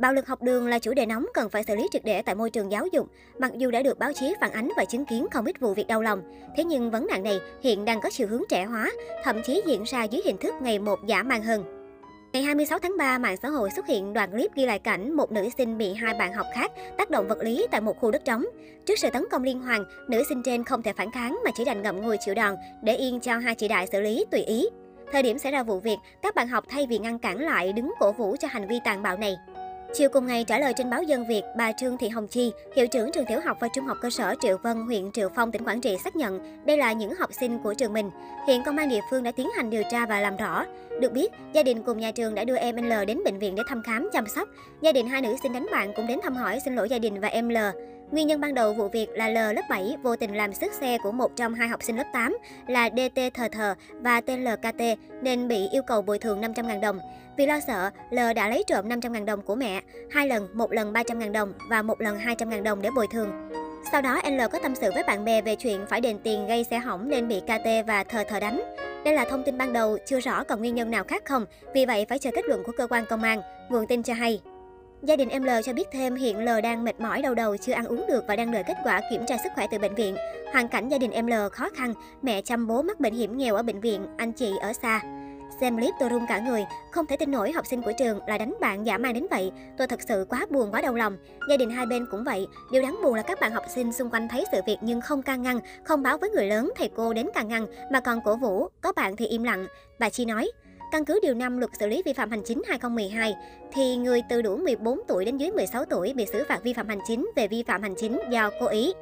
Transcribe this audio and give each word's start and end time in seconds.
Bạo 0.00 0.12
lực 0.12 0.26
học 0.26 0.42
đường 0.42 0.66
là 0.66 0.78
chủ 0.78 0.94
đề 0.94 1.06
nóng 1.06 1.26
cần 1.34 1.50
phải 1.50 1.62
xử 1.64 1.76
lý 1.76 1.88
triệt 1.92 2.04
để 2.04 2.22
tại 2.22 2.34
môi 2.34 2.50
trường 2.50 2.72
giáo 2.72 2.86
dục. 2.92 3.08
Mặc 3.38 3.52
dù 3.56 3.70
đã 3.70 3.82
được 3.82 3.98
báo 3.98 4.12
chí 4.12 4.34
phản 4.40 4.52
ánh 4.52 4.70
và 4.76 4.84
chứng 4.84 5.04
kiến 5.04 5.26
không 5.30 5.44
ít 5.44 5.60
vụ 5.60 5.74
việc 5.74 5.86
đau 5.86 6.02
lòng, 6.02 6.22
thế 6.56 6.64
nhưng 6.64 6.90
vấn 6.90 7.06
nạn 7.06 7.22
này 7.22 7.40
hiện 7.62 7.84
đang 7.84 8.00
có 8.00 8.10
chiều 8.12 8.28
hướng 8.28 8.42
trẻ 8.48 8.64
hóa, 8.64 8.90
thậm 9.24 9.42
chí 9.42 9.62
diễn 9.66 9.82
ra 9.82 10.04
dưới 10.04 10.22
hình 10.24 10.36
thức 10.36 10.54
ngày 10.60 10.78
một 10.78 10.98
giả 11.06 11.22
mang 11.22 11.42
hơn. 11.42 11.64
Ngày 12.32 12.42
26 12.42 12.78
tháng 12.78 12.96
3, 12.98 13.18
mạng 13.18 13.36
xã 13.42 13.48
hội 13.48 13.70
xuất 13.76 13.86
hiện 13.86 14.12
đoạn 14.12 14.30
clip 14.30 14.54
ghi 14.54 14.66
lại 14.66 14.78
cảnh 14.78 15.12
một 15.12 15.32
nữ 15.32 15.48
sinh 15.58 15.78
bị 15.78 15.94
hai 15.94 16.14
bạn 16.14 16.32
học 16.32 16.46
khác 16.54 16.72
tác 16.98 17.10
động 17.10 17.28
vật 17.28 17.38
lý 17.42 17.66
tại 17.70 17.80
một 17.80 18.00
khu 18.00 18.10
đất 18.10 18.24
trống. 18.24 18.44
Trước 18.86 18.98
sự 18.98 19.10
tấn 19.10 19.24
công 19.30 19.42
liên 19.42 19.60
hoàn, 19.60 19.84
nữ 20.08 20.22
sinh 20.28 20.42
trên 20.42 20.64
không 20.64 20.82
thể 20.82 20.92
phản 20.92 21.10
kháng 21.10 21.40
mà 21.44 21.50
chỉ 21.54 21.64
đành 21.64 21.82
ngậm 21.82 22.02
ngùi 22.02 22.16
chịu 22.20 22.34
đòn 22.34 22.54
để 22.82 22.96
yên 22.96 23.20
cho 23.20 23.38
hai 23.38 23.54
chị 23.54 23.68
đại 23.68 23.86
xử 23.86 24.00
lý 24.00 24.24
tùy 24.30 24.40
ý. 24.40 24.66
Thời 25.12 25.22
điểm 25.22 25.38
xảy 25.38 25.52
ra 25.52 25.62
vụ 25.62 25.80
việc, 25.80 25.96
các 26.22 26.34
bạn 26.34 26.48
học 26.48 26.64
thay 26.68 26.86
vì 26.86 26.98
ngăn 26.98 27.18
cản 27.18 27.38
lại 27.38 27.72
đứng 27.72 27.92
cổ 28.00 28.12
vũ 28.12 28.36
cho 28.40 28.48
hành 28.50 28.68
vi 28.68 28.78
tàn 28.84 29.02
bạo 29.02 29.16
này. 29.16 29.36
Chiều 29.94 30.08
cùng 30.08 30.26
ngày 30.26 30.44
trả 30.44 30.58
lời 30.58 30.72
trên 30.76 30.90
báo 30.90 31.02
Dân 31.02 31.26
Việt, 31.26 31.42
bà 31.56 31.72
Trương 31.72 31.98
Thị 31.98 32.08
Hồng 32.08 32.28
Chi, 32.28 32.52
hiệu 32.76 32.86
trưởng 32.86 33.12
trường 33.12 33.24
tiểu 33.26 33.40
học 33.44 33.56
và 33.60 33.68
trung 33.74 33.86
học 33.86 33.98
cơ 34.00 34.10
sở 34.10 34.34
Triệu 34.40 34.56
Vân, 34.62 34.76
huyện 34.76 35.12
Triệu 35.12 35.28
Phong, 35.36 35.52
tỉnh 35.52 35.64
Quảng 35.64 35.80
Trị 35.80 35.96
xác 36.04 36.16
nhận 36.16 36.64
đây 36.66 36.76
là 36.76 36.92
những 36.92 37.14
học 37.14 37.30
sinh 37.40 37.58
của 37.58 37.74
trường 37.74 37.92
mình. 37.92 38.10
Hiện 38.46 38.62
công 38.66 38.76
an 38.76 38.88
địa 38.88 39.00
phương 39.10 39.22
đã 39.22 39.32
tiến 39.32 39.48
hành 39.56 39.70
điều 39.70 39.82
tra 39.90 40.06
và 40.06 40.20
làm 40.20 40.36
rõ. 40.36 40.64
Được 41.00 41.12
biết, 41.12 41.32
gia 41.52 41.62
đình 41.62 41.82
cùng 41.82 41.98
nhà 41.98 42.10
trường 42.10 42.34
đã 42.34 42.44
đưa 42.44 42.56
em 42.56 42.76
L 42.76 42.92
đến 43.06 43.20
bệnh 43.24 43.38
viện 43.38 43.54
để 43.54 43.62
thăm 43.66 43.82
khám, 43.82 44.08
chăm 44.12 44.26
sóc. 44.26 44.48
Gia 44.80 44.92
đình 44.92 45.08
hai 45.08 45.22
nữ 45.22 45.36
sinh 45.42 45.52
đánh 45.52 45.66
bạn 45.72 45.92
cũng 45.96 46.06
đến 46.06 46.18
thăm 46.22 46.36
hỏi 46.36 46.58
xin 46.64 46.76
lỗi 46.76 46.88
gia 46.88 46.98
đình 46.98 47.20
và 47.20 47.28
em 47.28 47.48
L. 47.48 47.56
Nguyên 48.12 48.26
nhân 48.26 48.40
ban 48.40 48.54
đầu 48.54 48.72
vụ 48.72 48.88
việc 48.88 49.08
là 49.14 49.28
L 49.28 49.34
lớp 49.34 49.62
7 49.70 49.96
vô 50.02 50.16
tình 50.16 50.36
làm 50.36 50.54
xước 50.54 50.72
xe 50.72 50.98
của 51.02 51.12
một 51.12 51.36
trong 51.36 51.54
hai 51.54 51.68
học 51.68 51.82
sinh 51.82 51.96
lớp 51.96 52.06
8 52.12 52.38
là 52.66 52.90
DT 52.90 53.20
Thờ 53.34 53.48
Thờ 53.52 53.74
và 53.92 54.20
TLKT 54.20 54.82
nên 55.22 55.48
bị 55.48 55.68
yêu 55.72 55.82
cầu 55.82 56.02
bồi 56.02 56.18
thường 56.18 56.40
500.000 56.40 56.80
đồng. 56.80 56.98
Vì 57.36 57.46
lo 57.46 57.60
sợ, 57.60 57.90
L 58.10 58.18
đã 58.36 58.48
lấy 58.48 58.64
trộm 58.66 58.88
500.000 58.88 59.24
đồng 59.24 59.42
của 59.42 59.54
mẹ, 59.54 59.80
hai 60.10 60.28
lần, 60.28 60.48
một 60.52 60.72
lần 60.72 60.92
300.000 60.92 61.32
đồng 61.32 61.52
và 61.68 61.82
một 61.82 62.00
lần 62.00 62.18
200.000 62.18 62.62
đồng 62.62 62.82
để 62.82 62.90
bồi 62.96 63.06
thường. 63.12 63.50
Sau 63.92 64.02
đó, 64.02 64.20
L 64.30 64.40
có 64.52 64.58
tâm 64.62 64.74
sự 64.74 64.90
với 64.94 65.02
bạn 65.02 65.24
bè 65.24 65.42
về 65.42 65.56
chuyện 65.56 65.86
phải 65.88 66.00
đền 66.00 66.18
tiền 66.18 66.46
gây 66.46 66.64
xe 66.64 66.78
hỏng 66.78 67.08
nên 67.08 67.28
bị 67.28 67.40
KT 67.40 67.86
và 67.86 68.04
Thờ 68.04 68.24
Thờ 68.28 68.40
đánh. 68.40 68.60
Đây 69.04 69.14
là 69.14 69.24
thông 69.24 69.42
tin 69.44 69.58
ban 69.58 69.72
đầu, 69.72 69.98
chưa 70.06 70.20
rõ 70.20 70.44
còn 70.44 70.58
nguyên 70.58 70.74
nhân 70.74 70.90
nào 70.90 71.04
khác 71.04 71.24
không, 71.24 71.46
vì 71.74 71.86
vậy 71.86 72.06
phải 72.08 72.18
chờ 72.18 72.30
kết 72.34 72.44
luận 72.44 72.62
của 72.64 72.72
cơ 72.72 72.86
quan 72.86 73.04
công 73.06 73.22
an. 73.22 73.42
Nguồn 73.68 73.86
tin 73.86 74.02
cho 74.02 74.14
hay. 74.14 74.40
Gia 75.02 75.16
đình 75.16 75.28
em 75.28 75.42
L 75.42 75.48
cho 75.64 75.72
biết 75.72 75.88
thêm 75.92 76.14
hiện 76.14 76.44
L 76.44 76.48
đang 76.62 76.84
mệt 76.84 77.00
mỏi 77.00 77.22
đầu 77.22 77.34
đầu, 77.34 77.56
chưa 77.56 77.72
ăn 77.72 77.86
uống 77.86 78.06
được 78.08 78.24
và 78.28 78.36
đang 78.36 78.50
đợi 78.50 78.62
kết 78.66 78.76
quả 78.84 79.00
kiểm 79.10 79.26
tra 79.26 79.36
sức 79.42 79.52
khỏe 79.54 79.66
từ 79.70 79.78
bệnh 79.78 79.94
viện. 79.94 80.16
Hoàn 80.52 80.68
cảnh 80.68 80.88
gia 80.88 80.98
đình 80.98 81.10
em 81.10 81.26
L 81.26 81.32
khó 81.52 81.68
khăn, 81.74 81.94
mẹ 82.22 82.42
chăm 82.42 82.66
bố 82.66 82.82
mắc 82.82 83.00
bệnh 83.00 83.14
hiểm 83.14 83.36
nghèo 83.36 83.54
ở 83.54 83.62
bệnh 83.62 83.80
viện, 83.80 84.06
anh 84.16 84.32
chị 84.32 84.52
ở 84.60 84.72
xa. 84.72 85.00
Xem 85.60 85.76
clip 85.76 85.94
tôi 86.00 86.08
run 86.08 86.26
cả 86.28 86.38
người, 86.38 86.64
không 86.90 87.06
thể 87.06 87.16
tin 87.16 87.30
nổi 87.30 87.52
học 87.52 87.66
sinh 87.66 87.82
của 87.82 87.92
trường 87.98 88.20
là 88.26 88.38
đánh 88.38 88.54
bạn 88.60 88.86
giả 88.86 88.98
mang 88.98 89.14
đến 89.14 89.26
vậy. 89.30 89.52
Tôi 89.78 89.86
thật 89.86 90.00
sự 90.08 90.26
quá 90.28 90.46
buồn, 90.50 90.70
quá 90.72 90.80
đau 90.80 90.94
lòng. 90.94 91.16
Gia 91.48 91.56
đình 91.56 91.70
hai 91.70 91.86
bên 91.86 92.06
cũng 92.10 92.24
vậy. 92.24 92.46
Điều 92.72 92.82
đáng 92.82 93.00
buồn 93.02 93.14
là 93.14 93.22
các 93.22 93.40
bạn 93.40 93.52
học 93.52 93.64
sinh 93.74 93.92
xung 93.92 94.10
quanh 94.10 94.28
thấy 94.28 94.44
sự 94.52 94.60
việc 94.66 94.76
nhưng 94.80 95.00
không 95.00 95.22
can 95.22 95.42
ngăn, 95.42 95.60
không 95.84 96.02
báo 96.02 96.18
với 96.18 96.30
người 96.30 96.46
lớn, 96.46 96.72
thầy 96.76 96.90
cô 96.96 97.12
đến 97.12 97.26
can 97.34 97.48
ngăn, 97.48 97.66
mà 97.92 98.00
còn 98.00 98.20
cổ 98.24 98.36
vũ, 98.36 98.68
có 98.80 98.92
bạn 98.92 99.16
thì 99.16 99.26
im 99.26 99.42
lặng. 99.42 99.66
Bà 99.98 100.10
Chi 100.10 100.24
nói, 100.24 100.50
Căn 100.90 101.04
cứ 101.04 101.20
điều 101.22 101.34
5 101.34 101.58
luật 101.58 101.70
xử 101.80 101.86
lý 101.86 102.02
vi 102.04 102.12
phạm 102.12 102.30
hành 102.30 102.42
chính 102.44 102.62
2012, 102.68 103.34
thì 103.72 103.96
người 103.96 104.22
từ 104.28 104.42
đủ 104.42 104.56
14 104.56 105.00
tuổi 105.08 105.24
đến 105.24 105.36
dưới 105.36 105.50
16 105.50 105.84
tuổi 105.84 106.12
bị 106.14 106.26
xử 106.32 106.44
phạt 106.48 106.62
vi 106.62 106.72
phạm 106.72 106.88
hành 106.88 106.98
chính 107.06 107.30
về 107.36 107.48
vi 107.48 107.62
phạm 107.62 107.82
hành 107.82 107.94
chính 107.96 108.20
do 108.30 108.50
cố 108.60 108.66
ý. 108.66 108.92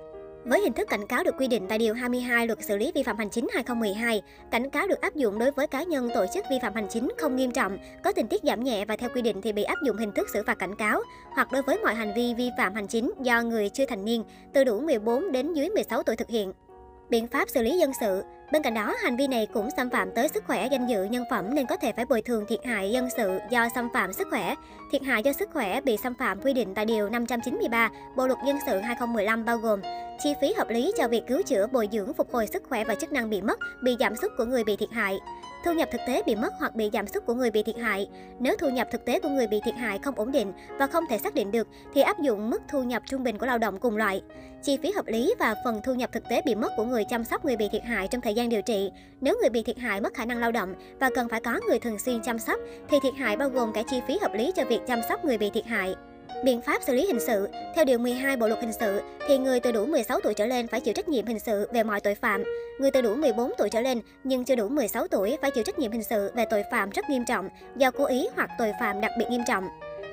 Với 0.45 0.61
hình 0.61 0.72
thức 0.72 0.89
cảnh 0.89 1.06
cáo 1.06 1.25
được 1.25 1.34
quy 1.39 1.48
định 1.48 1.67
tại 1.69 1.78
Điều 1.78 1.95
22 1.95 2.47
Luật 2.47 2.58
xử 2.62 2.77
lý 2.77 2.92
vi 2.95 3.03
phạm 3.03 3.17
hành 3.17 3.30
chính 3.30 3.48
2012, 3.53 4.22
cảnh 4.50 4.70
cáo 4.70 4.86
được 4.86 5.00
áp 5.00 5.14
dụng 5.14 5.39
đối 5.39 5.50
với 5.50 5.67
cá 5.67 5.83
nhân 5.83 6.11
tổ 6.14 6.27
chức 6.34 6.45
vi 6.50 6.56
phạm 6.62 6.75
hành 6.75 6.86
chính 6.91 7.08
không 7.19 7.36
nghiêm 7.36 7.50
trọng, 7.50 7.78
có 8.05 8.12
tình 8.12 8.28
tiết 8.28 8.41
giảm 8.45 8.64
nhẹ 8.64 8.84
và 8.84 8.97
theo 8.97 9.11
quy 9.14 9.23
định 9.23 9.42
thì 9.42 9.52
bị 9.52 9.62
áp 9.62 9.78
dụng 9.84 9.97
hình 9.97 10.12
thức 10.12 10.28
xử 10.33 10.42
phạt 10.47 10.58
cảnh 10.58 10.75
cáo, 10.75 11.00
hoặc 11.30 11.52
đối 11.52 11.62
với 11.62 11.78
mọi 11.78 11.95
hành 11.95 12.12
vi 12.17 12.34
vi 12.34 12.50
phạm 12.58 12.75
hành 12.75 12.86
chính 12.86 13.12
do 13.23 13.42
người 13.42 13.69
chưa 13.69 13.86
thành 13.86 14.05
niên, 14.05 14.25
từ 14.52 14.64
đủ 14.64 14.80
14 14.80 15.33
đến 15.33 15.52
dưới 15.52 15.69
16 15.69 16.02
tuổi 16.02 16.17
thực 16.17 16.28
hiện. 16.28 16.52
Biện 17.11 17.27
pháp 17.27 17.48
xử 17.48 17.62
lý 17.62 17.78
dân 17.78 17.92
sự 18.00 18.23
Bên 18.53 18.63
cạnh 18.63 18.75
đó, 18.75 18.95
hành 19.03 19.17
vi 19.17 19.27
này 19.27 19.47
cũng 19.47 19.70
xâm 19.77 19.91
phạm 19.91 20.11
tới 20.14 20.29
sức 20.29 20.45
khỏe 20.47 20.69
danh 20.70 20.86
dự 20.86 21.05
nhân 21.05 21.25
phẩm 21.31 21.55
nên 21.55 21.67
có 21.67 21.77
thể 21.77 21.92
phải 21.92 22.05
bồi 22.05 22.23
thường 22.23 22.45
thiệt 22.48 22.64
hại 22.64 22.91
dân 22.91 23.09
sự 23.17 23.39
do 23.51 23.69
xâm 23.75 23.89
phạm 23.95 24.13
sức 24.13 24.29
khỏe. 24.31 24.55
Thiệt 24.92 25.03
hại 25.03 25.23
do 25.23 25.33
sức 25.33 25.48
khỏe 25.53 25.81
bị 25.81 25.97
xâm 25.97 26.14
phạm 26.14 26.41
quy 26.41 26.53
định 26.53 26.75
tại 26.75 26.85
Điều 26.85 27.08
593 27.08 27.91
Bộ 28.17 28.27
Luật 28.27 28.39
Dân 28.47 28.57
sự 28.67 28.79
2015 28.79 29.45
bao 29.45 29.58
gồm 29.58 29.81
chi 30.19 30.35
phí 30.41 30.53
hợp 30.53 30.69
lý 30.70 30.92
cho 30.97 31.08
việc 31.08 31.23
cứu 31.27 31.42
chữa, 31.42 31.67
bồi 31.73 31.89
dưỡng, 31.92 32.14
phục 32.14 32.33
hồi 32.33 32.47
sức 32.47 32.63
khỏe 32.69 32.85
và 32.85 32.95
chức 32.95 33.13
năng 33.13 33.31
bị 33.31 33.42
mất, 33.42 33.58
bị 33.83 33.97
giảm 34.01 34.17
sút 34.17 34.33
của 34.39 34.45
người 34.45 34.64
bị 34.64 34.77
thiệt 34.77 34.91
hại. 34.92 35.19
Thu 35.64 35.73
nhập 35.73 35.89
thực 35.92 36.01
tế 36.07 36.23
bị 36.27 36.37
mất 36.37 36.53
hoặc 36.58 36.75
bị 36.75 36.91
giảm 36.92 37.07
sút 37.07 37.27
của 37.27 37.35
người 37.35 37.51
bị 37.51 37.63
thiệt 37.63 37.77
hại. 37.77 38.08
Nếu 38.41 38.57
thu 38.57 38.69
nhập 38.69 38.89
thực 38.92 39.05
tế 39.05 39.20
của 39.20 39.29
người 39.29 39.47
bị 39.47 39.61
thiệt 39.64 39.75
hại 39.75 39.98
không 39.98 40.14
ổn 40.14 40.33
định 40.33 40.53
và 40.79 40.87
không 40.87 41.05
thể 41.08 41.19
xác 41.19 41.35
định 41.35 41.53
được 41.53 41.69
thì 41.95 42.01
áp 42.01 42.20
dụng 42.20 42.51
mức 42.51 42.63
thu 42.69 42.83
nhập 42.83 43.03
trung 43.07 43.25
bình 43.25 43.39
của 43.39 43.47
lao 43.47 43.58
động 43.58 43.79
cùng 43.81 43.97
loại. 43.97 44.23
Chi 44.63 44.79
phí 44.83 44.92
hợp 44.92 45.07
lý 45.07 45.35
và 45.39 45.55
phần 45.64 45.81
thu 45.85 45.95
nhập 45.95 46.13
thực 46.13 46.29
tế 46.29 46.42
bị 46.47 46.55
mất 46.55 46.73
của 46.77 46.85
người 46.85 47.05
chăm 47.05 47.25
sóc 47.25 47.45
người 47.45 47.57
bị 47.57 47.69
thiệt 47.69 47.83
hại 47.85 48.08
trong 48.08 48.20
thời 48.20 48.35
gian 48.39 48.49
điều 48.49 48.63
trị. 48.63 48.91
Nếu 49.21 49.37
người 49.41 49.51
bị 49.51 49.63
thiệt 49.63 49.79
hại 49.79 50.01
mất 50.01 50.15
khả 50.15 50.25
năng 50.25 50.39
lao 50.39 50.53
động 50.53 50.75
và 51.01 51.11
cần 51.15 51.29
phải 51.29 51.41
có 51.41 51.61
người 51.69 51.79
thường 51.79 51.99
xuyên 51.99 52.23
chăm 52.23 52.39
sóc 52.39 52.61
thì 52.89 52.99
thiệt 53.03 53.15
hại 53.15 53.37
bao 53.37 53.49
gồm 53.49 53.73
cả 53.73 53.83
chi 53.91 54.01
phí 54.09 54.19
hợp 54.23 54.35
lý 54.35 54.53
cho 54.57 54.65
việc 54.65 54.81
chăm 54.87 55.01
sóc 55.09 55.25
người 55.25 55.39
bị 55.39 55.51
thiệt 55.51 55.67
hại. 55.67 55.95
Biện 56.45 56.61
pháp 56.61 56.83
xử 56.83 56.95
lý 56.95 57.07
hình 57.07 57.21
sự 57.21 57.49
Theo 57.75 57.85
Điều 57.85 57.99
12 57.99 58.37
Bộ 58.37 58.49
Luật 58.49 58.61
Hình 58.61 58.73
sự, 58.73 59.01
thì 59.29 59.39
người 59.39 59.61
từ 59.61 59.73
đủ 59.73 59.87
16 59.87 60.21
tuổi 60.21 60.35
trở 60.35 60.47
lên 60.47 60.67
phải 60.67 60.81
chịu 60.81 60.95
trách 60.95 61.09
nhiệm 61.09 61.27
hình 61.27 61.39
sự 61.39 61.69
về 61.73 61.83
mọi 61.83 62.01
tội 62.01 62.15
phạm. 62.15 62.45
Người 62.81 62.91
từ 62.91 63.03
đủ 63.03 63.15
14 63.15 63.53
tuổi 63.59 63.69
trở 63.71 63.81
lên 63.81 64.01
nhưng 64.25 64.45
chưa 64.45 64.55
đủ 64.55 64.69
16 64.69 65.09
tuổi 65.09 65.37
phải 65.43 65.51
chịu 65.51 65.65
trách 65.65 65.79
nhiệm 65.79 65.93
hình 65.93 66.03
sự 66.03 66.31
về 66.35 66.45
tội 66.51 66.63
phạm 66.70 66.91
rất 66.91 67.11
nghiêm 67.11 67.25
trọng 67.25 67.49
do 67.77 67.91
cố 67.91 68.05
ý 68.05 68.29
hoặc 68.37 68.51
tội 68.59 68.73
phạm 68.81 69.01
đặc 69.01 69.11
biệt 69.19 69.27
nghiêm 69.31 69.43
trọng. 69.49 69.65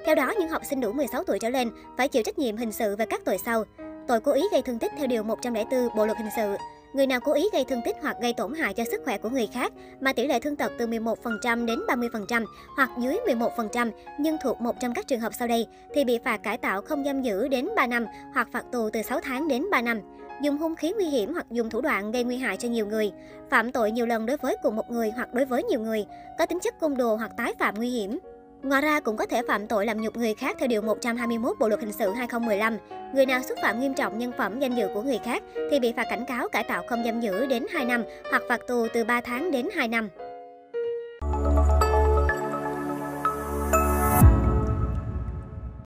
Theo 0.05 0.15
đó, 0.15 0.33
những 0.39 0.49
học 0.49 0.61
sinh 0.69 0.81
đủ 0.81 0.91
16 0.91 1.23
tuổi 1.23 1.39
trở 1.39 1.49
lên 1.49 1.71
phải 1.97 2.07
chịu 2.07 2.23
trách 2.23 2.39
nhiệm 2.39 2.57
hình 2.57 2.71
sự 2.71 2.95
về 2.95 3.05
các 3.05 3.21
tội 3.25 3.37
sau. 3.45 3.63
Tội 4.07 4.19
cố 4.19 4.31
ý 4.31 4.43
gây 4.51 4.61
thương 4.61 4.79
tích 4.79 4.91
theo 4.97 5.07
Điều 5.07 5.23
104 5.23 5.89
Bộ 5.95 6.05
Luật 6.05 6.17
Hình 6.17 6.29
sự, 6.35 6.55
Người 6.95 7.07
nào 7.07 7.19
cố 7.19 7.33
ý 7.33 7.49
gây 7.53 7.65
thương 7.65 7.81
tích 7.85 7.95
hoặc 8.01 8.17
gây 8.21 8.33
tổn 8.33 8.53
hại 8.53 8.73
cho 8.73 8.83
sức 8.91 9.01
khỏe 9.05 9.17
của 9.17 9.29
người 9.29 9.47
khác 9.53 9.73
mà 10.01 10.13
tỷ 10.13 10.27
lệ 10.27 10.39
thương 10.39 10.55
tật 10.55 10.71
từ 10.77 10.87
11% 10.87 11.65
đến 11.65 11.79
30% 11.87 12.45
hoặc 12.75 12.89
dưới 12.99 13.17
11% 13.27 13.91
nhưng 14.19 14.37
thuộc 14.43 14.61
một 14.61 14.75
trong 14.79 14.93
các 14.93 15.07
trường 15.07 15.19
hợp 15.19 15.33
sau 15.39 15.47
đây 15.47 15.67
thì 15.93 16.03
bị 16.03 16.19
phạt 16.25 16.37
cải 16.37 16.57
tạo 16.57 16.81
không 16.81 17.03
giam 17.03 17.21
giữ 17.21 17.47
đến 17.47 17.69
3 17.75 17.87
năm 17.87 18.05
hoặc 18.33 18.47
phạt 18.51 18.65
tù 18.71 18.89
từ 18.93 19.01
6 19.01 19.19
tháng 19.23 19.47
đến 19.47 19.65
3 19.71 19.81
năm. 19.81 20.01
Dùng 20.41 20.57
hung 20.57 20.75
khí 20.75 20.93
nguy 20.95 21.05
hiểm 21.05 21.33
hoặc 21.33 21.45
dùng 21.51 21.69
thủ 21.69 21.81
đoạn 21.81 22.11
gây 22.11 22.23
nguy 22.23 22.37
hại 22.37 22.57
cho 22.57 22.69
nhiều 22.69 22.87
người, 22.87 23.11
phạm 23.49 23.71
tội 23.71 23.91
nhiều 23.91 24.05
lần 24.05 24.25
đối 24.25 24.37
với 24.37 24.55
cùng 24.63 24.75
một 24.75 24.91
người 24.91 25.11
hoặc 25.11 25.33
đối 25.33 25.45
với 25.45 25.63
nhiều 25.63 25.79
người, 25.79 26.05
có 26.39 26.45
tính 26.45 26.59
chất 26.59 26.79
côn 26.79 26.97
đồ 26.97 27.15
hoặc 27.15 27.31
tái 27.37 27.53
phạm 27.59 27.75
nguy 27.75 27.89
hiểm. 27.89 28.19
Ngoài 28.65 28.81
ra 28.81 28.99
cũng 28.99 29.17
có 29.17 29.25
thể 29.25 29.41
phạm 29.47 29.67
tội 29.67 29.85
làm 29.85 30.01
nhục 30.01 30.17
người 30.17 30.33
khác 30.33 30.55
theo 30.59 30.67
Điều 30.67 30.81
121 30.81 31.55
Bộ 31.59 31.69
Luật 31.69 31.81
Hình 31.81 31.91
sự 31.91 32.11
2015. 32.11 32.77
Người 33.15 33.25
nào 33.25 33.41
xúc 33.43 33.57
phạm 33.61 33.79
nghiêm 33.79 33.93
trọng 33.93 34.17
nhân 34.17 34.31
phẩm, 34.37 34.59
danh 34.59 34.75
dự 34.75 34.87
của 34.93 35.01
người 35.01 35.19
khác 35.25 35.43
thì 35.71 35.79
bị 35.79 35.93
phạt 35.97 36.05
cảnh 36.09 36.25
cáo 36.27 36.49
cải 36.49 36.63
tạo 36.63 36.83
không 36.89 37.03
giam 37.05 37.19
giữ 37.21 37.45
đến 37.45 37.65
2 37.73 37.85
năm 37.85 38.03
hoặc 38.29 38.43
phạt 38.49 38.61
tù 38.67 38.87
từ 38.93 39.03
3 39.03 39.21
tháng 39.21 39.51
đến 39.51 39.67
2 39.75 39.87
năm. 39.87 40.09